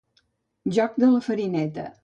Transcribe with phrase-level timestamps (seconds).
[0.79, 1.89] Joc de la farineta.